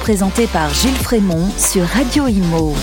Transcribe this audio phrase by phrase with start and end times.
[0.00, 2.74] présentée par Gilles Frémont sur Radio Imo.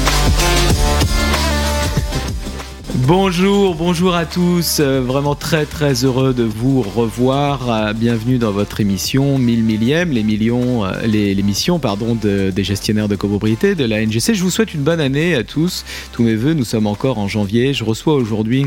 [3.07, 4.81] Bonjour, bonjour à tous.
[4.81, 7.71] Euh, vraiment très très heureux de vous revoir.
[7.71, 13.07] Euh, bienvenue dans votre émission 1000 millième, les millions, euh, l'émission pardon de, des gestionnaires
[13.07, 14.33] de copropriété de la NGC.
[14.33, 15.85] Je vous souhaite une bonne année à tous.
[16.11, 16.53] Tous mes voeux.
[16.53, 17.73] Nous sommes encore en janvier.
[17.73, 18.65] Je reçois aujourd'hui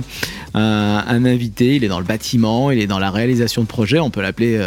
[0.55, 1.77] un, invité.
[1.77, 3.99] Il est dans le bâtiment, il est dans la réalisation de projets.
[3.99, 4.59] On peut l'appeler,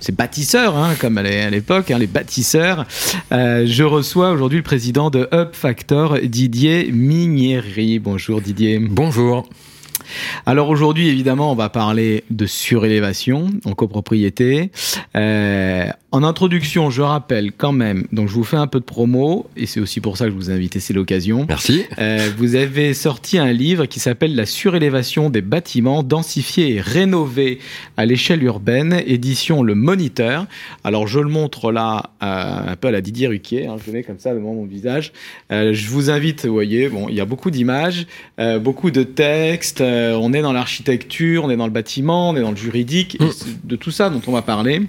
[0.00, 2.86] c'est bâtisseur, hein, comme à l'époque, hein, les bâtisseurs.
[3.30, 7.98] je reçois aujourd'hui le président de Up Factor, Didier Minieri.
[7.98, 8.78] Bonjour Didier.
[9.10, 9.44] Bonjour.
[10.46, 14.70] Alors aujourd'hui, évidemment, on va parler de surélévation en copropriété.
[15.16, 19.46] Euh, en introduction, je rappelle quand même, donc je vous fais un peu de promo,
[19.56, 21.46] et c'est aussi pour ça que je vous ai invité, c'est l'occasion.
[21.48, 21.84] Merci.
[21.98, 27.60] Euh, vous avez sorti un livre qui s'appelle La surélévation des bâtiments densifiés et rénovés
[27.96, 30.46] à l'échelle urbaine, édition Le Moniteur.
[30.82, 33.98] Alors je le montre là euh, un peu à la Didier Ruquier, hein, je le
[33.98, 35.12] mets comme ça devant mon visage.
[35.50, 38.06] Je vous invite, vous voyez, bon, il y a beaucoup d'images,
[38.60, 42.40] beaucoup de textes, euh, on est dans l'architecture, on est dans le bâtiment, on est
[42.40, 43.26] dans le juridique, mmh.
[43.64, 44.82] de tout ça dont on va parler.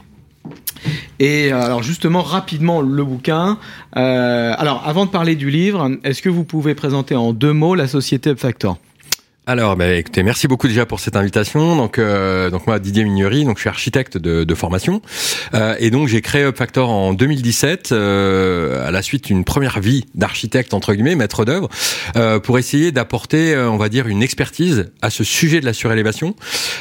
[1.20, 3.60] Et euh, alors justement, rapidement, le bouquin.
[3.96, 7.76] Euh, alors, avant de parler du livre, est-ce que vous pouvez présenter en deux mots
[7.76, 8.78] la société Upfactor?
[9.48, 11.76] Alors, bah, écoutez, merci beaucoup déjà pour cette invitation.
[11.76, 15.02] Donc, euh, donc moi, Didier Mignery, donc je suis architecte de, de formation,
[15.56, 20.06] euh, et donc j'ai créé UpFactor en 2017 euh, à la suite d'une première vie
[20.14, 21.70] d'architecte entre guillemets, maître d'œuvre,
[22.18, 25.74] euh, pour essayer d'apporter, euh, on va dire, une expertise à ce sujet de la
[25.74, 26.36] surélévation,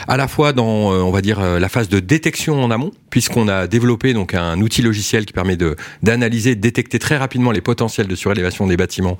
[0.06, 3.48] à la fois dans, euh, on va dire, la phase de détection en amont, puisqu'on
[3.48, 7.62] a développé donc un outil logiciel qui permet de d'analyser, de détecter très rapidement les
[7.62, 9.18] potentiels de surélévation des bâtiments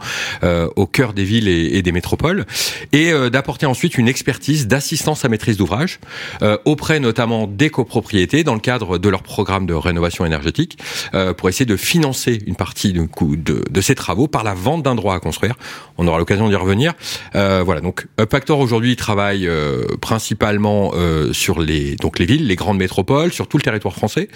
[0.77, 2.45] au cœur des villes et, et des métropoles,
[2.93, 6.01] et d'apporter ensuite une expertise d'assistance à maîtrise d'ouvrage
[6.43, 10.79] euh, auprès notamment des copropriétés dans le cadre de leur programme de rénovation énergétique
[11.15, 14.83] euh, pour essayer de financer une partie de, de, de ces travaux par la vente
[14.83, 15.55] d'un droit à construire.
[15.99, 16.95] On aura l'occasion d'y revenir.
[17.35, 20.93] Euh, voilà, donc Upactor aujourd'hui travaille euh, principalement
[21.33, 24.29] sur les donc les villes, les grandes métropoles, sur tout le territoire français,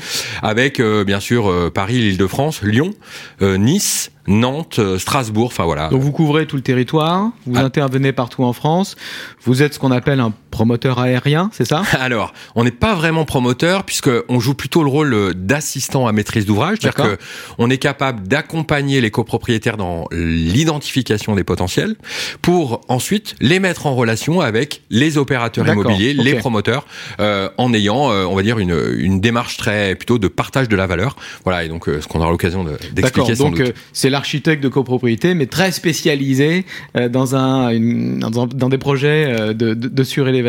[0.43, 2.93] avec bien sûr Paris, l'Île-de-France, Lyon,
[3.41, 5.89] Nice, Nantes, euh, Strasbourg, enfin voilà.
[5.89, 7.65] Donc vous couvrez tout le territoire, vous ah.
[7.65, 8.97] intervenez partout en France,
[9.43, 11.83] vous êtes ce qu'on appelle un promoteur aérien, c'est ça?
[12.01, 16.13] Alors, on n'est pas vraiment promoteur puisque on joue plutôt le rôle euh, d'assistant à
[16.13, 17.23] maîtrise d'ouvrage, c'est-à-dire que
[17.59, 21.97] on est capable d'accompagner les copropriétaires dans l'identification des potentiels
[22.41, 26.23] pour ensuite les mettre en relation avec les opérateurs immobiliers, okay.
[26.23, 26.87] les promoteurs,
[27.19, 30.77] euh, en ayant, euh, on va dire, une, une démarche très plutôt de partage de
[30.77, 31.17] la valeur.
[31.45, 33.35] Voilà, et donc euh, ce qu'on aura l'occasion d'expliquer.
[33.35, 33.61] donc
[33.93, 36.65] c'est l'architecte de copropriété, mais très spécialisé
[36.97, 40.44] euh, dans, un, une, dans, dans, des projets euh, de, de, de, surélévation.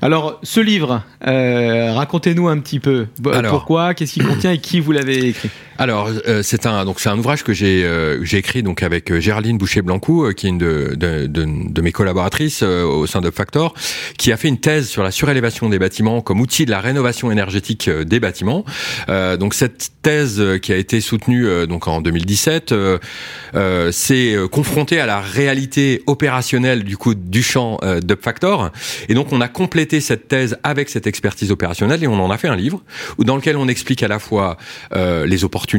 [0.00, 3.06] Alors, ce livre, euh, racontez-nous un petit peu.
[3.32, 5.50] Alors, pourquoi, qu'est-ce qu'il contient et qui vous l'avez écrit?
[5.82, 9.10] Alors euh, c'est un donc c'est un ouvrage que j'ai euh, j'ai écrit donc avec
[9.10, 12.84] euh, Géraldine Boucher Blancou euh, qui est une de, de, de, de mes collaboratrices euh,
[12.84, 13.74] au sein de Factor
[14.16, 17.32] qui a fait une thèse sur la surélévation des bâtiments comme outil de la rénovation
[17.32, 18.64] énergétique des bâtiments.
[19.08, 22.74] donc cette thèse qui a été soutenue donc en 2017
[23.90, 28.70] s'est confrontée à la réalité opérationnelle du coup du champ de Factor
[29.08, 32.38] et donc on a complété cette thèse avec cette expertise opérationnelle et on en a
[32.38, 32.82] fait un livre
[33.18, 34.56] dans lequel on explique à la fois
[34.94, 35.71] les opportunités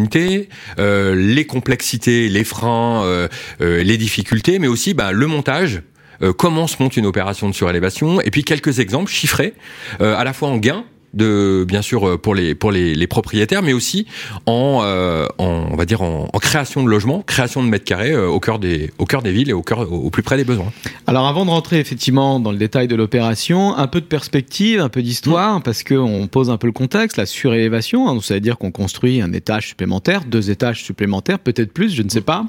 [0.80, 3.28] euh, les complexités, les freins, euh,
[3.62, 5.82] euh, les difficultés, mais aussi bah, le montage
[6.22, 9.54] euh, comment se monte une opération de surélévation, et puis quelques exemples chiffrés,
[10.02, 13.08] euh, à la fois en gains de bien sûr euh, pour les pour les, les
[13.08, 14.06] propriétaires, mais aussi
[14.46, 18.12] en, euh, en, on va dire en, en, création de logements, création de mètres carrés
[18.12, 20.44] euh, au cœur des au cœur des villes et au cœur au, plus près des
[20.44, 20.72] besoins.
[21.08, 24.90] Alors avant de rentrer effectivement dans le détail de l'opération, un peu de perspective, un
[24.90, 25.64] peu d'histoire, mmh.
[25.64, 28.72] parce que on pose un peu le contexte, la surélévation, hein, ça veut dire qu'on
[28.72, 32.46] construit un étage supplémentaire, deux étages supplémentaires, peut-être plus, je ne sais pas,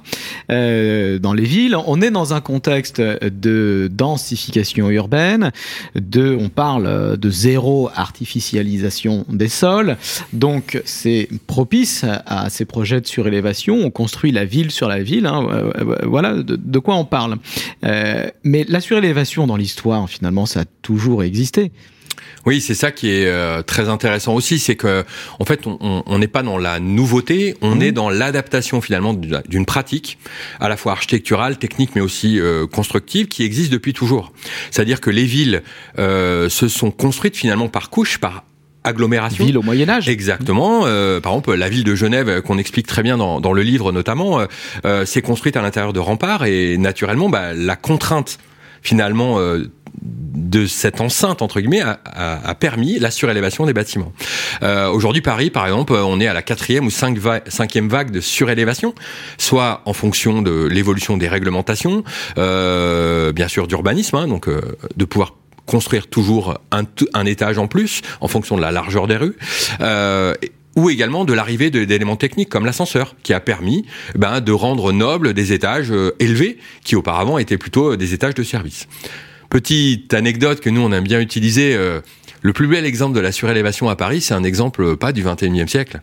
[0.51, 1.77] euh, dans les villes.
[1.87, 5.53] On est dans un contexte de densification urbaine,
[5.95, 8.54] de on parle de zéro artificiel
[9.29, 9.97] des sols.
[10.33, 13.77] Donc c'est propice à, ces projets de surélévation.
[13.77, 15.27] On construit la ville sur la ville.
[15.27, 17.37] Hein, euh, euh, voilà de, quoi on parle.
[17.85, 21.73] Euh, mais la surélévation dans l'histoire, finalement, ça a toujours existé.
[22.47, 25.05] Oui, c'est ça qui est euh, très intéressant aussi, c'est que
[25.39, 27.83] en fait, on n'est pas dans la nouveauté, on mmh.
[27.83, 30.19] est dans l'adaptation finalement d'une pratique
[30.61, 34.33] à la fois architecturale, technique, mais aussi euh, constructive, qui existe depuis toujours.
[34.71, 35.63] C'est-à-dire que les villes
[35.99, 38.45] euh, se sont construites finalement par couches, par
[38.85, 39.45] agglomération.
[39.45, 40.09] Ville au Moyen Âge.
[40.09, 40.83] Exactement.
[40.85, 43.93] Euh, par exemple, la ville de Genève, qu'on explique très bien dans, dans le livre
[43.93, 44.47] notamment,
[44.85, 48.39] euh, s'est construite à l'intérieur de remparts et naturellement, bah, la contrainte
[48.85, 49.41] finalement
[50.03, 54.13] de cette enceinte entre guillemets a, a, permis la surélévation des bâtiments.
[54.63, 58.21] Euh, Aujourd'hui, Paris, par exemple, on est à la quatrième ou cinq cinquième vague de
[58.21, 58.95] surélévation,
[59.39, 62.05] soit en fonction de l'évolution des réglementations,
[62.39, 64.61] euh, bien sûr d'urbanisme, hein, donc euh,
[64.97, 65.35] de pouvoir
[65.67, 66.83] construire toujours un,
[67.15, 69.37] un, étage en plus en fonction de la largeur des rues.
[69.81, 70.35] Euh,
[70.77, 73.85] ou également de l'arrivée d'éléments techniques comme l'ascenseur, qui a permis
[74.15, 78.43] ben, de rendre nobles des étages euh, élevés, qui auparavant étaient plutôt des étages de
[78.43, 78.89] service.
[79.51, 82.01] Petite anecdote que nous on aime bien utiliser, euh,
[82.43, 85.69] le plus bel exemple de la surélévation à Paris, c'est un exemple pas du 21e
[85.69, 86.01] siècle,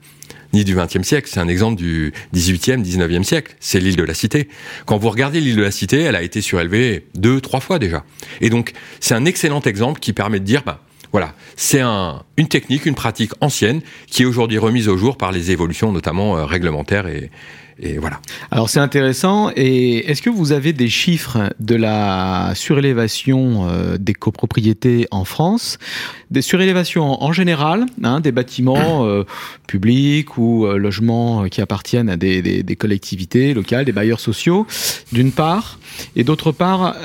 [0.54, 4.14] ni du 20e siècle, c'est un exemple du 18e, 19e siècle, c'est l'île de la
[4.14, 4.48] Cité.
[4.86, 8.04] Quand vous regardez l'île de la Cité, elle a été surélevée deux, trois fois déjà.
[8.42, 12.48] Et donc, c'est un excellent exemple qui permet de dire, bah, voilà, c'est un, une
[12.48, 16.46] technique, une pratique ancienne qui est aujourd'hui remise au jour par les évolutions notamment euh,
[16.46, 17.30] réglementaires et,
[17.80, 18.22] et voilà.
[18.52, 19.52] Alors c'est intéressant.
[19.56, 25.80] Et est-ce que vous avez des chiffres de la surélévation euh, des copropriétés en France?
[26.30, 29.24] Des surélévations en général, hein, des bâtiments euh,
[29.68, 34.68] publics ou logements qui appartiennent à des, des, des, collectivités locales, des bailleurs sociaux,
[35.12, 35.80] d'une part,
[36.16, 36.96] et d'autre part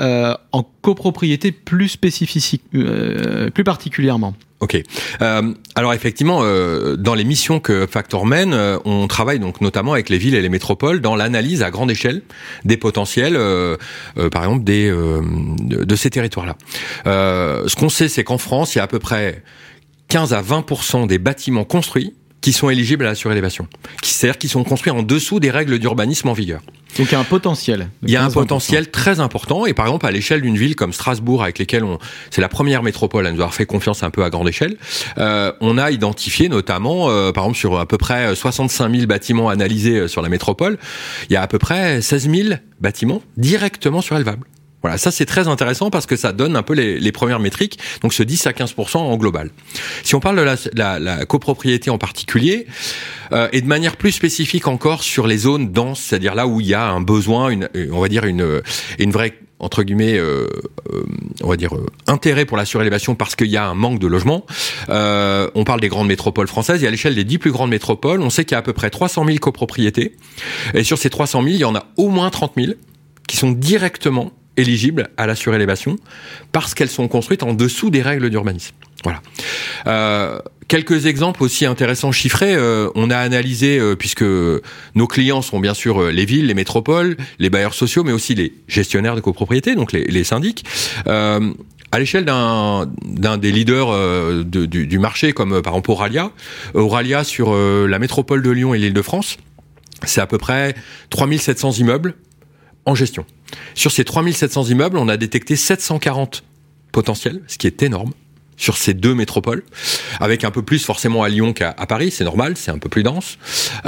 [0.53, 4.35] en copropriété plus spécifique, plus particulièrement.
[4.61, 4.83] Ok.
[5.21, 9.93] Euh, alors effectivement, euh, dans les missions que Factor mène, euh, on travaille donc notamment
[9.93, 12.23] avec les villes et les métropoles dans l'analyse à grande échelle
[12.65, 13.77] des potentiels, euh,
[14.17, 16.57] euh, par exemple des de, de, ces territoires-là.
[17.05, 19.43] ce qu'on sait, c'est qu'en France, il y a à peu près
[20.09, 22.15] 15 à 20% des bâtiments construits
[22.47, 23.67] qui sont éligibles à la surélévation,
[24.01, 26.61] qui c'est-à-dire qui sont construits en dessous des règles d'urbanisme en vigueur.
[26.97, 27.89] Donc il y a un potentiel.
[28.05, 30.93] Il y a un potentiel très important et par exemple à l'échelle d'une ville comme
[30.93, 31.99] Strasbourg avec lesquelles on
[32.31, 34.77] c'est la première métropole à nous avoir fait confiance un peu à grande échelle,
[35.19, 39.49] euh, on a identifié notamment euh, par exemple sur à peu près 65 000 bâtiments
[39.49, 40.79] analysés euh, sur la métropole,
[41.29, 44.47] il y a à peu près 16 000 bâtiments directement surélevables.
[44.87, 48.13] Voilà, ça c'est très intéressant parce que ça donne un peu les, premières métriques, donc
[48.13, 49.51] ce 10 à 15% en global.
[50.05, 52.69] Si on parle de la, copropriété en particulier,
[53.33, 56.69] euh, et de manière plus spécifique encore sur les zones denses, c'est-à-dire là où il
[56.69, 58.63] y a un besoin, une, on va dire une,
[59.01, 60.47] une vraie entre guillemets, euh,
[60.93, 61.03] euh,
[61.43, 64.07] on va dire euh, intérêt pour la surélévation parce qu'il y a un manque de
[64.07, 64.45] logement.
[64.89, 68.21] Euh, on parle des grandes métropoles françaises et à l'échelle des dix plus grandes métropoles,
[68.21, 70.15] on sait qu'il y a à peu près 300 000 copropriétés
[70.75, 72.73] et sur ces 300 000, il y en a au moins 30 000
[73.27, 75.97] qui sont directement éligibles à la surélévation
[76.53, 78.75] parce qu'elles sont construites en dessous des règles d'urbanisme.
[79.05, 79.23] Voilà.
[79.87, 80.39] Euh,
[80.69, 82.55] quelques exemples aussi intéressants chiffrés.
[82.55, 86.55] Euh, on a analysé, euh, puisque nos clients sont bien sûr euh, les villes, les
[86.55, 90.65] métropoles, les bailleurs sociaux, mais aussi les gestionnaires de copropriété, donc les, les syndics.
[91.07, 91.53] Euh,
[91.93, 92.89] à l'échelle d'un
[93.39, 93.93] des leaders
[94.45, 96.33] de, du, du, marché, comme par exemple Auralia,
[96.75, 99.39] Auralia sur la métropole de Lyon et l'Île-de-France,
[100.05, 100.75] c'est à peu près
[101.11, 102.15] 3700 immeubles
[102.87, 103.25] en gestion.
[103.75, 106.45] Sur ces 3700 immeubles, on a détecté 740
[106.93, 108.13] potentiels, ce qui est énorme
[108.57, 109.63] sur ces deux métropoles,
[110.19, 113.03] avec un peu plus forcément à Lyon qu'à Paris, c'est normal, c'est un peu plus
[113.03, 113.37] dense.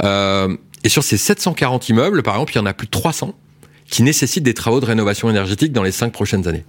[0.03, 3.33] Euh, et sur ces 740 immeubles, par exemple, il y en a plus de 300
[3.89, 6.63] qui nécessitent des travaux de rénovation énergétique dans les cinq prochaines années.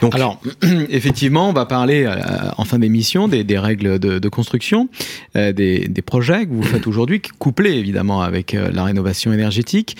[0.00, 0.40] Donc, Alors,
[0.88, 2.16] effectivement, on va parler euh,
[2.56, 4.88] en fin d'émission des, règles de, construction,
[5.36, 9.96] euh, des, projets que vous faites aujourd'hui, couplés évidemment avec euh, la rénovation énergétique.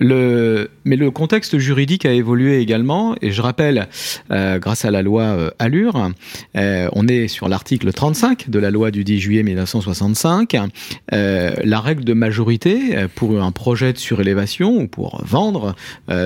[0.00, 3.88] Mais le contexte juridique a évolué également, et je rappelle,
[4.30, 6.10] grâce à la loi Allure,
[6.54, 10.56] on est sur l'article 35 de la loi du 10 juillet 1965,
[11.10, 15.74] la règle de majorité pour un projet de surélévation ou pour vendre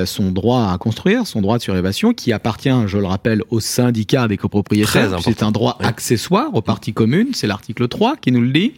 [0.06, 4.28] son droit à construire, son droit de surélévation, qui appartient je le rappelle, au syndicat
[4.28, 5.18] des copropriétaires.
[5.22, 5.86] C'est un droit oui.
[5.86, 8.72] accessoire aux parties communes, c'est l'article 3 qui nous le dit.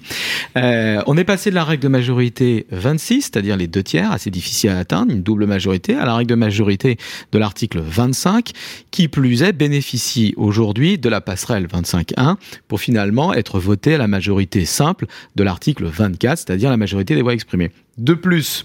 [0.57, 4.30] Euh, on est passé de la règle de majorité 26, c'est-à-dire les deux tiers, assez
[4.30, 6.97] difficile à atteindre, une double majorité, à la règle de majorité
[7.33, 8.50] de l'article 25,
[8.90, 12.37] qui plus est bénéficie aujourd'hui de la passerelle 25.1
[12.69, 17.23] pour finalement être voté à la majorité simple de l'article 24, c'est-à-dire la majorité des
[17.23, 17.71] voix exprimées.
[17.99, 18.64] De plus,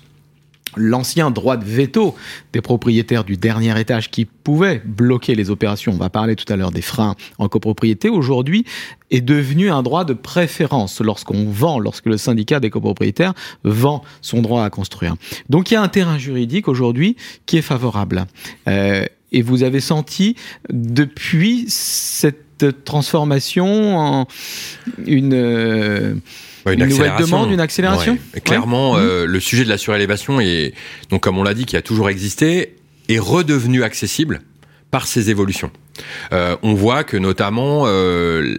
[0.76, 2.16] l'ancien droit de veto
[2.54, 6.56] des propriétaires du dernier étage qui pouvaient bloquer les opérations, on va parler tout à
[6.56, 8.66] l'heure des freins en copropriété, aujourd'hui
[9.12, 14.42] est devenu un droit de préférence lorsqu'on vend, lorsque le syndicat des copropriétaires vend son
[14.42, 15.16] droit à construire.
[15.50, 17.16] Donc il y a un terrain juridique aujourd'hui
[17.46, 18.26] qui est favorable.
[18.68, 20.36] Euh, et vous avez senti
[20.70, 24.28] depuis cette transformation en
[25.06, 25.34] une...
[25.34, 26.16] Euh,
[26.66, 28.42] une, une nouvelle demande, une accélération ouais.
[28.42, 29.02] Clairement, ouais.
[29.02, 29.30] euh, mmh.
[29.30, 30.74] le sujet de la surélévation est,
[31.10, 32.76] donc comme on l'a dit, qui a toujours existé,
[33.10, 34.42] est redevenu accessible
[34.92, 35.72] par ces évolutions.
[36.34, 38.56] Euh, on voit que notamment, euh,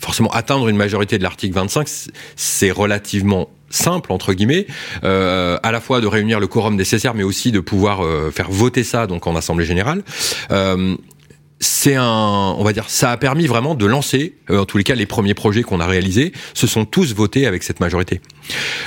[0.00, 1.88] forcément, atteindre une majorité de l'article 25,
[2.36, 4.66] c'est relativement simple entre guillemets,
[5.04, 8.50] euh, à la fois de réunir le quorum nécessaire, mais aussi de pouvoir euh, faire
[8.50, 10.02] voter ça donc en assemblée générale.
[10.50, 10.96] Euh,
[11.60, 14.84] c'est un, on va dire, ça a permis vraiment de lancer, euh, en tous les
[14.84, 18.22] cas, les premiers projets qu'on a réalisés, se sont tous votés avec cette majorité.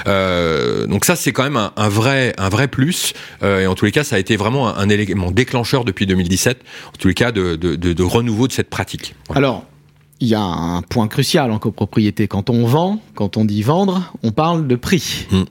[0.08, 3.14] Euh, donc ça, c'est quand même un, vrai, un vrai plus.
[3.44, 6.62] Euh, et en tous les cas, ça a été vraiment un, élément déclencheur depuis 2017,
[6.88, 9.16] en tous les cas, de, de, de, renouveau de cette pratique.
[9.34, 9.66] Alors,
[10.20, 12.28] il y a un point crucial en copropriété.
[12.28, 15.28] Quand on vend, quand on dit vendre, on parle de prix.
[15.32, 15.44] Mmh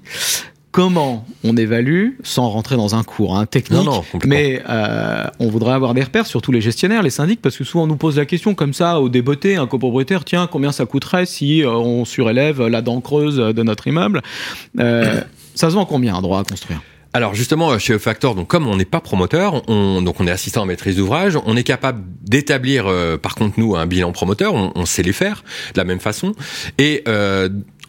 [0.72, 3.88] comment on évalue, sans rentrer dans un cours hein, technique,
[4.24, 7.84] mais euh, on voudrait avoir des repères, surtout les gestionnaires, les syndics, parce que souvent
[7.84, 11.26] on nous pose la question comme ça, au débeauté, un copropriétaire, tiens, combien ça coûterait
[11.26, 14.22] si euh, on surélève la dent creuse de notre immeuble?
[14.80, 15.20] Euh,
[15.54, 16.80] Ça se vend combien un droit à construire?
[17.14, 20.62] Alors justement chez Factor, donc comme on n'est pas promoteur, on, donc on est assistant
[20.62, 22.86] en maîtrise d'ouvrage, on est capable d'établir
[23.20, 26.32] par contre nous un bilan promoteur, on, sait les faire de la même façon.
[26.78, 27.04] Et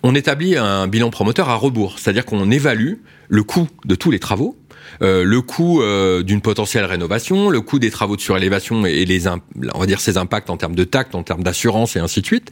[0.03, 2.95] on établit un bilan promoteur à rebours, c'est-à-dire qu'on évalue
[3.29, 4.57] le coût de tous les travaux,
[5.01, 9.27] euh, le coût euh, d'une potentielle rénovation, le coût des travaux de surélévation et les
[9.27, 12.25] on va dire ses impacts en termes de tact, en termes d'assurance et ainsi de
[12.25, 12.51] suite,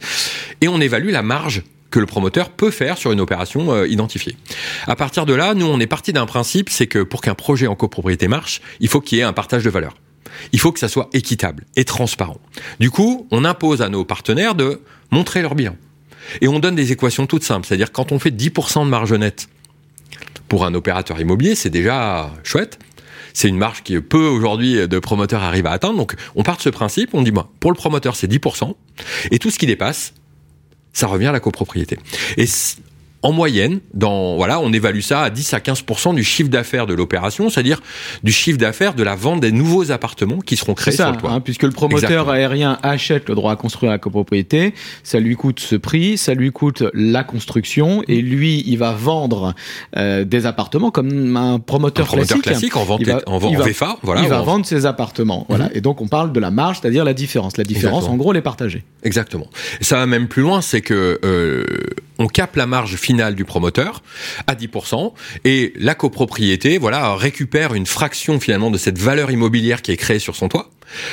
[0.62, 4.36] et on évalue la marge que le promoteur peut faire sur une opération euh, identifiée.
[4.86, 7.66] À partir de là, nous on est parti d'un principe, c'est que pour qu'un projet
[7.66, 9.94] en copropriété marche, il faut qu'il y ait un partage de valeur.
[10.52, 12.38] Il faut que ça soit équitable et transparent.
[12.80, 14.80] Du coup, on impose à nos partenaires de
[15.10, 15.76] montrer leur bilan.
[16.40, 17.66] Et on donne des équations toutes simples.
[17.66, 19.48] C'est-à-dire quand on fait 10% de marge nette
[20.48, 22.78] pour un opérateur immobilier, c'est déjà chouette.
[23.34, 25.96] C'est une marge qui peu aujourd'hui de promoteurs arrivent à atteindre.
[25.96, 28.74] Donc on part de ce principe, on dit pour le promoteur c'est 10%,
[29.30, 30.14] et tout ce qui dépasse,
[30.92, 31.98] ça revient à la copropriété.
[33.22, 36.94] En moyenne, dans voilà, on évalue ça à 10 à 15% du chiffre d'affaires de
[36.94, 37.80] l'opération, c'est-à-dire
[38.22, 41.30] du chiffre d'affaires de la vente des nouveaux appartements qui seront créés sur le toit.
[41.30, 44.74] Hein, puisque le promoteur aérien achète le droit à construire la copropriété,
[45.04, 49.54] ça lui coûte ce prix, ça lui coûte la construction, et lui, il va vendre
[49.96, 52.76] euh, des appartements comme un promoteur, classique.
[52.76, 54.22] en vente, il va, en, VFA, voilà.
[54.22, 55.66] Il va vendre ses appartements, voilà.
[55.66, 55.70] Mhm.
[55.74, 57.56] Et donc on parle de la marge, c'est-à-dire la différence.
[57.56, 58.84] La différence, en gros, elle est partagée.
[59.04, 59.48] Exactement.
[59.80, 61.64] Et ça va même plus loin, c'est que euh,
[62.18, 64.02] on capte la marge du promoteur
[64.46, 65.12] à 10%
[65.44, 70.18] et la copropriété voilà récupère une fraction finalement de cette valeur immobilière qui est créée
[70.18, 70.70] sur son toit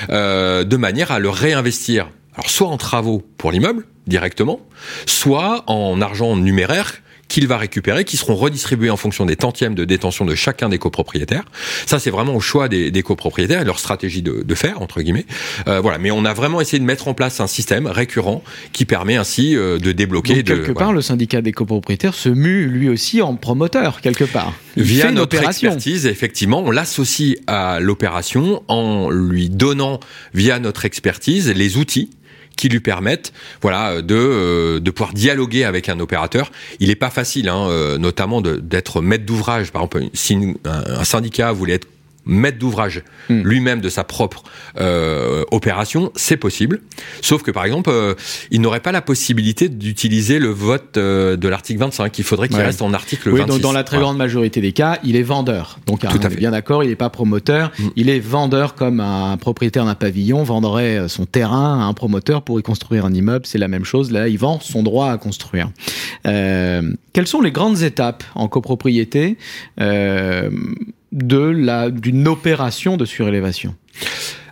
[0.10, 2.10] euh, de manière à le réinvestir
[2.46, 4.62] soit en travaux pour l'immeuble directement
[5.06, 9.86] soit en argent numéraire qu'il va récupérer, qui seront redistribués en fonction des tantièmes de
[9.86, 11.46] détention de chacun des copropriétaires.
[11.86, 15.02] Ça, c'est vraiment au choix des, des, copropriétaires et leur stratégie de, de faire, entre
[15.02, 15.26] guillemets.
[15.68, 18.44] Euh, voilà, mais on a vraiment essayé de mettre en place un système récurrent
[18.74, 20.44] qui permet ainsi euh, de débloquer.
[20.44, 24.54] Donc, quelque part, le syndicat des copropriétaires se mue lui aussi en promoteur, quelque part.
[24.76, 30.00] Via notre expertise, effectivement, on l'associe à l'opération en lui donnant,
[30.34, 32.10] via notre expertise, les outils
[32.60, 36.52] qui lui permettent voilà de euh, de pouvoir dialoguer avec un opérateur.
[36.80, 39.72] Il n'est pas facile, hein, euh, notamment d'être maître d'ouvrage.
[39.72, 41.88] Par exemple, si un syndicat voulait être
[42.26, 43.42] maître d'ouvrage hmm.
[43.42, 44.44] lui-même de sa propre
[44.80, 46.82] euh, opération, c'est possible.
[47.22, 48.14] Sauf que par exemple, euh,
[48.52, 52.18] il n'aurait pas la possibilité d'utiliser le vote euh, de l'article 25.
[52.18, 53.54] Il faudrait qu'il reste en article oui, 26.
[53.54, 55.80] Donc dans la très grande majorité des cas, il est vendeur.
[55.86, 56.36] Donc Tout à fait.
[56.36, 57.72] bien d'accord, il n'est pas promoteur.
[57.80, 57.90] Hmm.
[57.96, 62.60] Il est vendeur comme un propriétaire d'un pavillon vendrait son terrain à un promoteur pour
[62.60, 63.46] y construire un immeuble.
[63.46, 64.12] C'est la même chose.
[64.12, 65.72] Là, il vend son droit à construire.
[66.24, 69.38] quelles sont les grandes étapes en copropriété?
[71.12, 73.76] De la d'une opération de surélévation.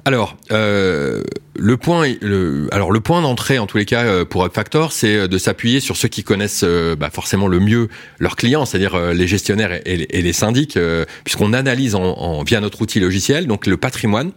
[0.05, 1.23] Alors, euh,
[1.57, 5.15] le point, le, alors le point d'entrée en tous les cas euh, pour UpFactor, c'est
[5.15, 8.97] euh, de s'appuyer sur ceux qui connaissent euh, bah, forcément le mieux leurs clients, c'est-à-dire
[9.13, 10.77] les gestionnaires et, les syndics,
[11.23, 14.31] puisqu'on analyse en, via notre outil logiciel donc le patrimoine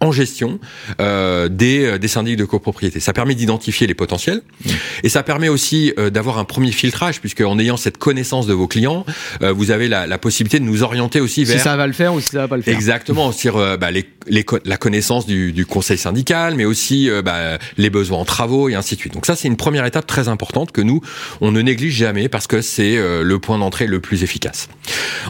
[0.00, 0.58] en gestion
[0.98, 3.00] des, des syndics de copropriété.
[3.00, 4.70] Ça permet d'identifier les potentiels mmh.
[5.04, 8.66] et ça permet aussi d'avoir un premier filtrage, puisque en ayant cette connaissance de vos
[8.66, 9.04] clients,
[9.40, 12.14] vous avez la, la, possibilité de nous orienter aussi vers si ça va le faire
[12.14, 12.74] ou si ça va pas le faire.
[12.74, 17.90] Exactement, sur bah, les, les, la connaissance du, conseil syndical, mais aussi euh, bah, les
[17.90, 19.14] besoins en travaux et ainsi de suite.
[19.14, 21.00] Donc ça, c'est une première étape très importante que nous,
[21.40, 24.68] on ne néglige jamais parce que c'est euh, le point d'entrée le plus efficace.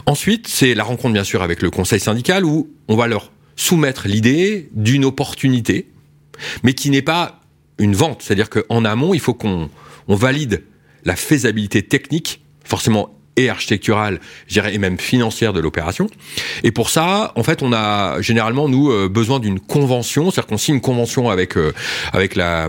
[0.05, 4.07] Ensuite, c'est la rencontre bien sûr avec le conseil syndical où on va leur soumettre
[4.07, 5.87] l'idée d'une opportunité,
[6.63, 7.41] mais qui n'est pas
[7.79, 8.21] une vente.
[8.21, 9.69] C'est-à-dire qu'en amont, il faut qu'on
[10.07, 10.63] on valide
[11.03, 16.09] la faisabilité technique, forcément et architecturale, je et même financière de l'opération.
[16.63, 20.57] Et pour ça, en fait, on a généralement nous euh, besoin d'une convention, c'est-à-dire qu'on
[20.57, 21.71] signe une convention avec euh,
[22.11, 22.67] avec la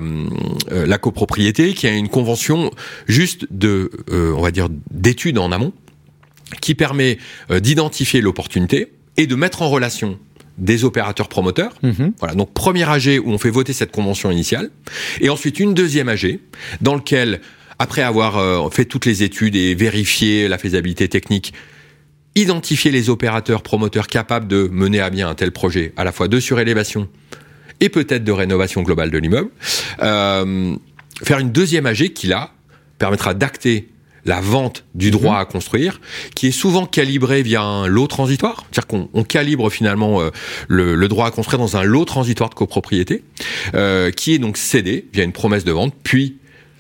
[0.70, 2.70] euh, la copropriété, qui a une convention
[3.06, 5.72] juste de, on va dire, d'études en amont,
[6.60, 7.18] qui permet
[7.50, 10.18] d'identifier l'opportunité et de mettre en relation
[10.58, 11.72] des opérateurs promoteurs.
[11.82, 12.12] Mhm.
[12.18, 14.70] Voilà, donc premier AG où on fait voter cette convention initiale,
[15.20, 16.38] et ensuite une deuxième AG
[16.80, 17.40] dans lequel
[17.78, 21.52] après avoir euh, fait toutes les études et vérifié la faisabilité technique,
[22.35, 26.28] identifier les opérateurs promoteurs capables de mener à bien un tel projet, à la fois
[26.28, 27.08] de surélévation
[27.80, 29.50] et peut-être de rénovation globale de l'immeuble.
[30.02, 30.75] Euh,
[31.23, 32.50] faire une deuxième AG qui là
[32.99, 33.88] permettra d'acter
[34.25, 35.40] la vente du droit mhm.
[35.40, 36.00] à construire,
[36.35, 40.30] qui est souvent calibré via un lot transitoire, c'est-à-dire qu'on calibre finalement euh,
[40.68, 43.25] le, droit à construire dans un lot transitoire de copropriété,
[43.75, 46.38] euh, qui est donc cédé via une promesse de vente, puis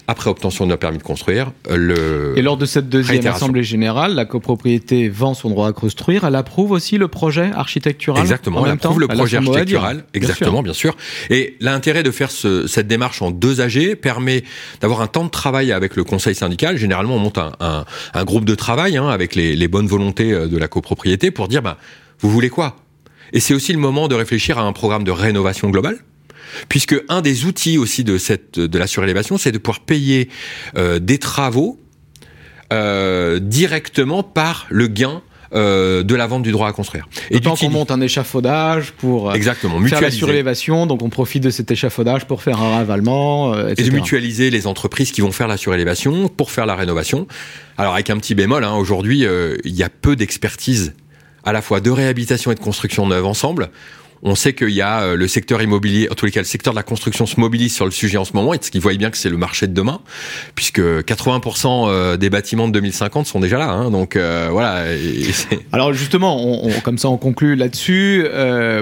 [0.08, 4.24] après obtention d'un permis de construire, le Et lors de cette deuxième assemblée générale, la
[4.24, 6.24] copropriété vend son droit à construire.
[6.24, 8.22] Elle approuve aussi le projet architectural.
[8.22, 10.04] Exactement, elle approuve le projet architectural.
[10.14, 10.96] exactement, bien sûr.
[11.28, 14.44] Et l'intérêt de faire ce, cette démarche en deux AG permet
[14.80, 16.78] d'avoir un temps de travail avec le conseil syndical.
[16.78, 17.84] Généralement, on monte un, un,
[18.14, 21.48] un groupe de travail hein, avec les, les, bonnes volontés euh, de la copropriété pour
[21.48, 21.76] dire, bah,
[22.20, 22.76] vous voulez quoi?
[23.34, 25.98] Et c'est aussi le moment de réfléchir à un programme de rénovation globale
[26.68, 30.28] puisque un des outils aussi de cette de la surélévation, c'est de pouvoir payer
[30.76, 31.78] euh, des travaux
[32.72, 35.22] euh, directement par le gain
[35.54, 37.08] euh, de la vente du droit à construire.
[37.30, 41.50] Et tant qu'on monte un échafaudage pour Exactement, faire la surélévation, donc on profite de
[41.50, 43.74] cet échafaudage pour faire un ravalement, etc.
[43.78, 47.26] Et de mutualiser les entreprises qui vont faire la surélévation pour faire la rénovation.
[47.78, 49.24] Alors avec un petit bémol, hein, aujourd'hui,
[49.64, 50.92] il y a peu d'expertise
[51.44, 53.70] à la fois de réhabilitation et de construction neuve ensemble.
[54.22, 56.72] On sait qu'il y a euh, le secteur immobilier, en tous les cas le secteur
[56.72, 58.94] de la construction se mobilise sur le sujet en ce moment, et ce qu'ils voient
[58.94, 60.00] bien que c'est le marché de demain,
[60.54, 63.68] puisque 80% euh, des bâtiments de 2050 sont déjà là.
[63.70, 64.84] Hein, donc euh, voilà.
[65.72, 68.26] Alors justement, on, comme ça on conclut là-dessus.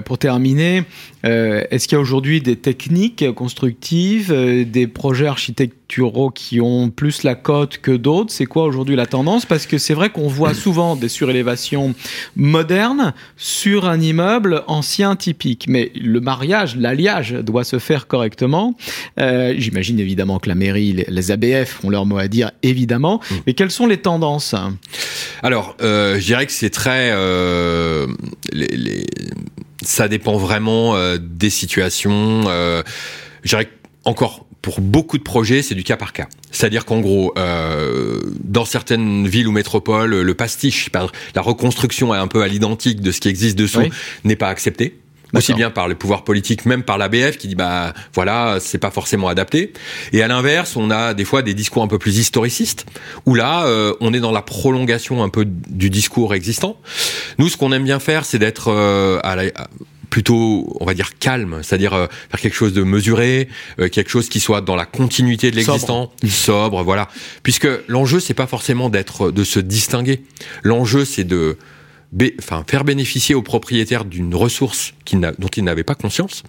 [0.05, 0.85] pour terminer,
[1.25, 7.35] est-ce qu'il y a aujourd'hui des techniques constructives, des projets architecturaux qui ont plus la
[7.35, 8.32] cote que d'autres?
[8.32, 9.46] C'est quoi aujourd'hui la tendance?
[9.46, 11.94] Parce que c'est vrai qu'on voit souvent des surélévations
[12.37, 15.66] modernes sur un immeuble ancien typique.
[15.68, 18.76] Mais le mariage, l'alliage doit se faire correctement.
[19.20, 23.20] Euh, J'imagine évidemment que la mairie, les, ABF ont leur mot à dire, évidemment.
[23.30, 23.35] Mm.
[23.46, 24.54] Mais quelles sont les tendances?
[25.42, 27.11] Alors, euh, je dirais que c'est très...
[27.12, 28.06] Euh,
[28.52, 29.06] les, les...
[29.87, 32.45] Ça dépend vraiment euh, des situations.
[32.49, 32.83] Euh,
[33.45, 33.69] je dirais
[34.05, 36.26] encore pour beaucoup de projets, c'est du cas par cas.
[36.50, 40.91] C'est-à-dire qu'en gros, euh, dans certaines villes ou métropoles, le pastiche,
[41.37, 43.82] la reconstruction est un peu à l'identique de ce qui existe dessous,
[44.25, 44.99] n'est pas accepté
[45.34, 48.91] aussi bien par le pouvoir politique, même par l'ABF qui dit bah voilà c'est pas
[48.91, 49.73] forcément adapté.
[50.12, 52.86] Et à l'inverse, on a des fois des discours un peu plus historicistes
[53.26, 56.78] où là euh, on est dans la prolongation un peu du discours existant.
[57.39, 59.36] Nous, ce qu'on aime bien faire, c'est d'être euh, à
[60.08, 64.41] plutôt, on va dire, calme, c'est-à-dire euh, faire quelque chose de mesuré, quelque chose qui
[64.41, 66.32] soit dans la continuité de l'existant, sobre.
[66.32, 67.08] sobre, voilà.
[67.43, 70.23] Puisque l'enjeu, c'est pas forcément d'être, de se distinguer.
[70.62, 71.58] L'enjeu, c'est de
[72.39, 76.42] enfin, faire bénéficier aux propriétaires d'une ressource dont ils n'avaient pas conscience.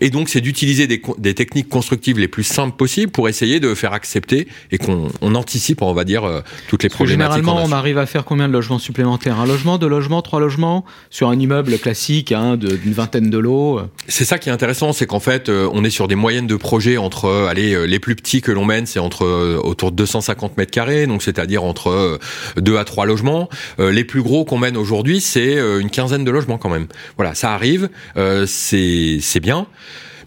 [0.00, 3.74] Et donc, c'est d'utiliser des, des, techniques constructives les plus simples possibles pour essayer de
[3.74, 7.34] faire accepter et qu'on anticipe, on va dire, euh, toutes les problématiques.
[7.34, 9.38] Généralement, on, arrive à faire combien de logements supplémentaires?
[9.40, 10.84] Un logement, deux logements, trois logements?
[11.10, 15.06] Sur un immeuble classique hein, d'une vingtaine de lots C'est ça qui est intéressant, c'est
[15.06, 18.16] qu'en fait, euh, on est sur des moyennes de projets entre, euh, allez, les plus
[18.16, 19.24] petits que l'on mène, c'est entre
[19.58, 22.18] autour de 250 mètres carrés, donc c'est-à-dire entre
[22.56, 23.48] deux à trois logements.
[23.78, 26.86] les plus gros qu'on mène aujourd'hui Aujourd'hui, c'est euh, une quinzaine de logements quand même.
[27.16, 29.66] Voilà, ça arrive, euh, c'est bien.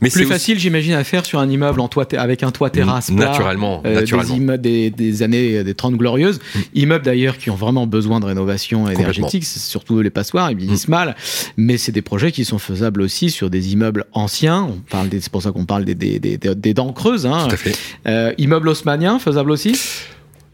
[0.01, 3.09] Mais plus facile, j'imagine, à faire sur un immeuble en toit avec un toit terrasse.
[3.09, 4.57] naturellement, euh, naturellement.
[4.57, 6.39] Des, des, années des 30 glorieuses.
[6.39, 6.59] Mm.
[6.75, 10.91] Immeubles d'ailleurs qui ont vraiment besoin de rénovation énergétique, surtout les passoires, ils vieillissent mm.
[10.91, 11.15] mal.
[11.57, 14.63] Mais c'est des projets qui sont faisables aussi sur des immeubles anciens.
[14.63, 17.25] On parle c'est pour ça qu'on parle des, des, dents creuses.
[17.25, 17.47] Hein.
[17.47, 17.77] Tout à fait.
[18.07, 19.79] Euh, immeuble haussmanien, faisable aussi?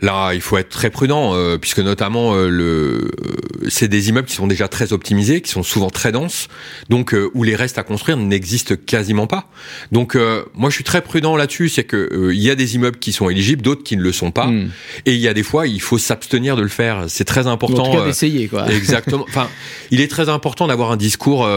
[0.04, 4.28] Là, il faut être très prudent euh, puisque notamment euh, le, euh, c'est des immeubles
[4.28, 6.50] qui sont déjà très optimisés, qui sont souvent très denses,
[6.90, 9.50] donc où les restes à construire n'existent quasiment pas.
[9.94, 10.18] Donc
[10.56, 13.30] moi, je suis très prudent là-dessus, c'est que il y a des immeubles qui sont
[13.30, 14.72] éligibles, d'autres qui ne le sont pas, hmm.
[15.06, 17.06] et il y a des fois, il faut s'abstenir de le faire.
[17.08, 17.84] C'est très important.
[17.84, 18.70] En tout d'essayer, quoi.
[18.70, 19.26] Exactement.
[19.30, 19.48] enfin,
[19.92, 21.48] il est très important d'avoir un discours.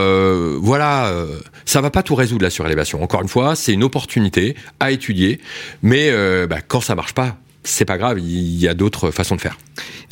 [0.60, 1.12] voilà,
[1.64, 3.02] ça va pas tout résoudre la surélévation.
[3.02, 5.40] Encore une fois, c'est une opportunité à étudier,
[5.82, 6.12] mais
[6.46, 9.56] bah, quand ça marche pas, c'est pas grave, il y a d'autres façons de faire.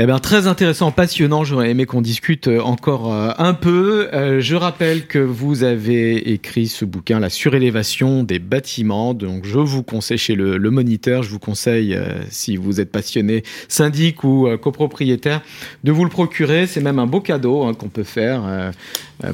[0.01, 1.45] Eh bien, très intéressant, passionnant.
[1.45, 4.09] J'aurais aimé qu'on discute euh, encore euh, un peu.
[4.13, 9.15] Euh, je rappelle que vous avez écrit ce bouquin, La surélévation des bâtiments.
[9.15, 11.97] Donc, je vous conseille chez le, Moniteur, je vous conseille,
[12.31, 15.41] si vous êtes passionné, syndic ou copropriétaire,
[15.85, 16.67] de vous le procurer.
[16.67, 18.73] C'est même un beau cadeau hein, qu'on peut faire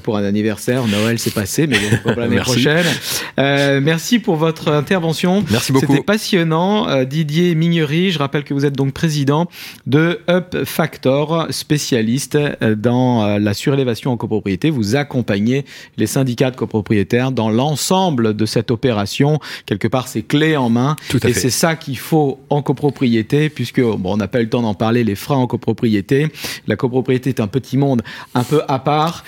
[0.03, 0.87] pour un anniversaire.
[0.87, 2.87] Noël, c'est passé, mais pour l'année prochaine.
[3.37, 5.45] merci pour votre intervention.
[5.51, 5.87] Merci beaucoup.
[5.87, 7.05] C'était passionnant.
[7.05, 9.47] Didier Mignery, je rappelle que vous êtes donc président
[9.87, 12.39] de Up Factor, spécialiste
[12.77, 14.71] dans euh, la surélévation en copropriété.
[14.71, 15.65] Vous accompagnez
[15.97, 19.39] les syndicats de copropriétaires dans l'ensemble de cette opération.
[19.67, 20.97] Quelque part, c'est clé en main.
[21.25, 24.63] et c'est ça qu'il faut en copropriété, puisque bon, on n'a pas eu le temps
[24.63, 26.29] d'en parler, les freins en copropriété.
[26.67, 28.03] La copropriété est un petit monde
[28.35, 29.25] un peu à part,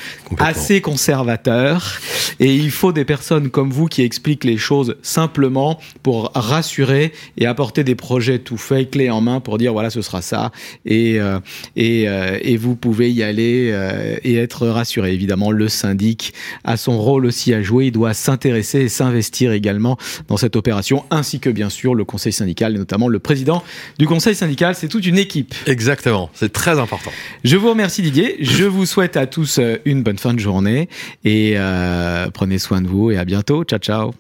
[0.53, 1.99] assez conservateur.
[2.39, 7.47] Et il faut des personnes comme vous qui expliquent les choses simplement pour rassurer et
[7.47, 10.53] apporter des projets tout faits, clés en main pour dire voilà ce sera ça
[10.85, 11.39] et euh,
[11.75, 15.15] et, euh, et vous pouvez y aller euh, et être rassuré.
[15.15, 16.35] Évidemment, le syndic
[16.65, 17.87] a son rôle aussi à jouer.
[17.87, 19.97] Il doit s'intéresser et s'investir également
[20.29, 23.63] dans cette opération, ainsi que bien sûr le conseil syndical et notamment le président
[23.99, 24.75] du conseil syndical.
[24.75, 25.55] C'est toute une équipe.
[25.67, 27.11] Exactement, c'est très important.
[27.43, 28.37] Je vous remercie Didier.
[28.41, 30.89] Je vous souhaite à tous une bonne fin de journée
[31.25, 33.65] et euh, prenez soin de vous et à bientôt.
[33.65, 34.13] Ciao ciao.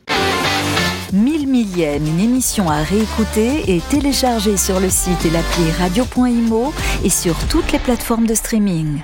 [1.13, 6.73] Mille millième, une émission à réécouter et télécharger sur le site et l'appli radio.imo
[7.05, 9.03] et sur toutes les plateformes de streaming.